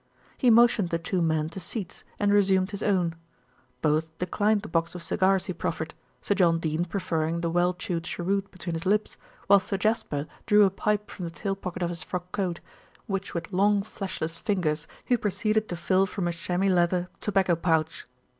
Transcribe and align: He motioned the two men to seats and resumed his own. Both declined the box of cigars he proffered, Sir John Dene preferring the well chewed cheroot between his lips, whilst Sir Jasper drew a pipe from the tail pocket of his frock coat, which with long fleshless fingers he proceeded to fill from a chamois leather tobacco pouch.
He 0.35 0.49
motioned 0.49 0.89
the 0.89 0.97
two 0.97 1.21
men 1.21 1.49
to 1.49 1.59
seats 1.59 2.03
and 2.17 2.33
resumed 2.33 2.71
his 2.71 2.81
own. 2.81 3.13
Both 3.83 4.17
declined 4.17 4.63
the 4.63 4.67
box 4.67 4.95
of 4.95 5.03
cigars 5.03 5.45
he 5.45 5.53
proffered, 5.53 5.93
Sir 6.23 6.33
John 6.33 6.57
Dene 6.57 6.85
preferring 6.85 7.41
the 7.41 7.51
well 7.51 7.75
chewed 7.75 8.05
cheroot 8.05 8.49
between 8.49 8.73
his 8.73 8.87
lips, 8.87 9.15
whilst 9.47 9.67
Sir 9.67 9.77
Jasper 9.77 10.25
drew 10.47 10.65
a 10.65 10.71
pipe 10.71 11.11
from 11.11 11.25
the 11.25 11.29
tail 11.29 11.55
pocket 11.55 11.83
of 11.83 11.89
his 11.89 12.01
frock 12.01 12.31
coat, 12.31 12.61
which 13.05 13.35
with 13.35 13.53
long 13.53 13.83
fleshless 13.83 14.39
fingers 14.39 14.87
he 15.05 15.15
proceeded 15.15 15.69
to 15.69 15.75
fill 15.75 16.07
from 16.07 16.27
a 16.27 16.33
chamois 16.33 16.65
leather 16.69 17.07
tobacco 17.21 17.55
pouch. 17.55 18.07